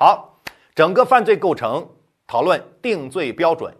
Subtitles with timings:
[0.00, 0.40] 好，
[0.76, 1.84] 整个犯罪构成
[2.24, 3.74] 讨论定罪标准。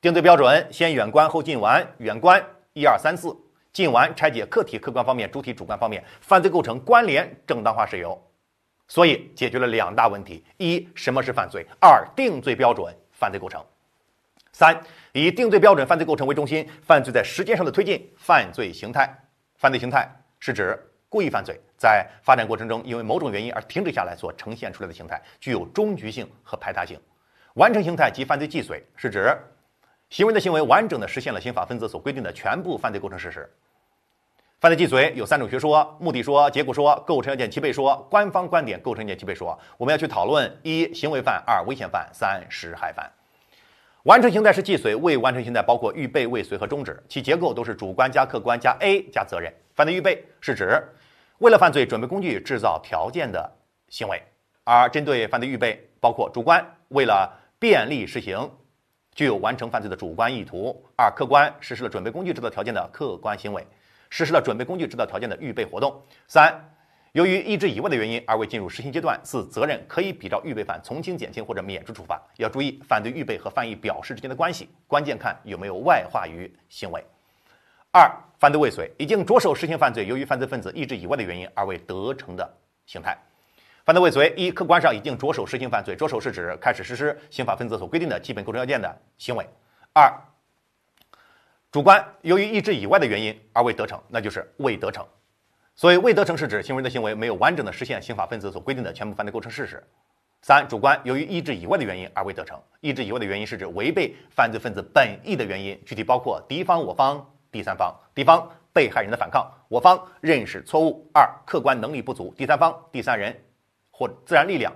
[0.00, 3.36] 定罪标准先远观后近玩，远观一二三四，
[3.70, 8.18] 近玩拆解客体客观方面、主体主观方面，犯罪构成关联正当化事由。
[8.88, 13.62] 所以解决了两大问题：一、什么是犯罪；二、定罪标准犯罪构成。
[14.52, 14.82] 三、
[15.12, 19.14] 以定罪标准犯罪构成为中心，犯罪在时间上的推进，犯罪形态。
[19.56, 26.98] 犯罪形态是指故意犯罪在发展过程中因为某种原因而停止下来所呈现出来的形态，具有终局性和排他性。
[27.54, 29.36] 完成形态及犯罪既遂是指
[30.08, 33.50] 行为的行为完整的实现了刑法分则所规定的全部犯罪构成事实。
[34.60, 38.06] 犯罪既遂有三种学说：目的说、结果说、构成要件齐备说。
[38.10, 43.10] 官方观点构成要件齐备说，我们要去讨论一行为犯、二危险犯、三实害犯。
[44.02, 49.52] 完成形态是既遂，未完成形态包括预备、未遂和终止，其结构都是主观加客观加 A 加责任。
[49.74, 50.82] 犯罪预备是指
[51.40, 53.50] 为了犯罪准备工具、制造条件的
[53.88, 54.22] 行为，
[54.62, 58.38] 而针对犯罪预备包括主观为了便利实行，
[59.14, 63.66] 具有完成犯罪的主观意图；二客观实施了准备工具、制造条件的客观行为，
[64.10, 65.90] 实施了准备工具、制造条件的预备活动；
[66.28, 66.54] 三。
[67.12, 72.20] 由于意志以外的原因而未进入实行阶段，四责任可以比照预备犯从轻减轻或者免除处罚。
[72.36, 77.02] 要注意犯罪预备和犯意表示之间的关系，关键看有没有外化于行为。
[77.92, 82.48] 二、犯罪未遂已经着手实行犯罪，由于犯罪分子意志以外的原因而未得逞的
[82.86, 83.18] 形态。
[83.84, 89.44] 犯罪未遂一、客观上已经着手实行犯罪，着手是指开始实施刑法分则所规定的基本构成要件的行为。
[89.92, 90.08] 二、
[91.72, 95.04] 主观由于意志以外的原因而未得逞，那就是未得逞。
[95.74, 99.82] 所以未得逞是指行为人的行为没有完整的实现刑法分则所规定的全部犯罪构成事实。
[100.42, 107.94] 三、主观由于意志以外的原因而未得逞，意志以外的原因是指违背犯罪分子本意的原因，具体包括敌方、我方、第三方。
[108.14, 111.08] 敌方被害人的反抗，我方认识错误。
[111.12, 113.36] 二、客观能力不足，第三方、第三人
[113.90, 114.72] 或自然力量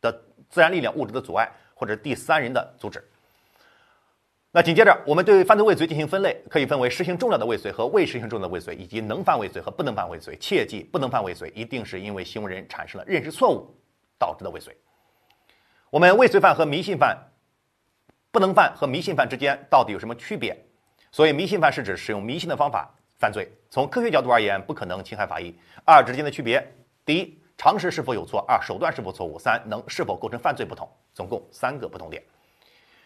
[0.00, 0.12] 的
[0.48, 3.02] 自然力量物质的阻碍，或者第三人的阻止。
[4.54, 10.36] 那紧接着，我们对犯罪未遂进行分类，可以分为实行重要的未遂和未实行重要的未遂，以及能犯未遂和不能犯未遂。
[10.36, 13.74] 切记，不能犯未遂一定是因为行为人产生了认识错误
[14.18, 14.76] 导致的未遂。
[15.88, 17.16] 我们未遂犯和迷信犯、
[18.30, 20.54] 不能犯和迷信犯之间到底有什么区别？
[21.12, 25.54] 所以，迷信犯是指使用迷信的方法犯罪，从科学角度而言不可能侵害法益。
[25.84, 26.66] 二之间的区别：
[27.04, 30.90] 第一，常识是否有错；二，手段是否错误；三，能是否构成犯罪不同。
[31.12, 32.22] 总共三个不同点。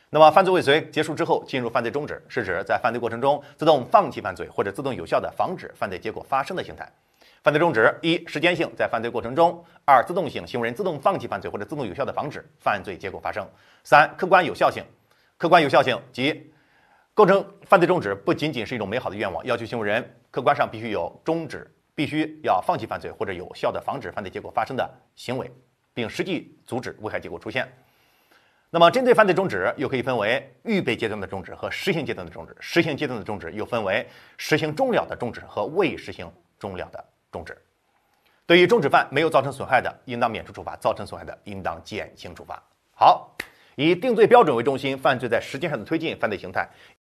[0.09, 6.89] 那么，犯罪未遂结束之后，进入犯罪终止，是指在犯罪过程中自动放弃犯罪或者自动有效的防止犯罪结果发生的形态。
[7.43, 9.51] 犯罪终止：一、时间性，在犯罪过程中；
[9.85, 13.45] 二、自动性，行为人自动放弃犯罪或者自动有效的防止犯罪结果发生；
[13.83, 14.85] 三、客观有效性，
[15.37, 16.53] 客观有效性即
[17.17, 25.51] 构成犯罪终止不仅仅是一种美好的愿望，要求行为人客观上必须有终止，必须要放弃犯罪或者有效的防止犯罪结果发生的行为，
[25.95, 27.67] 并实际阻止危害结果出现。
[28.69, 32.55] 那么，针对犯罪终止，又可以分为预备阶段的终止和实行阶段的终止。
[32.61, 34.07] 实行阶段的终止又分为
[34.37, 37.03] 实行终了的终止和未实行终了的
[37.33, 37.57] 终止。
[38.45, 42.63] 对于终止犯没有造成损害的，应当免除处罚；造成损害的，应当减轻处罚。
[42.93, 43.35] 好，
[43.77, 46.69] 以定罪标准为中心，犯罪在时间上的推进，犯罪形态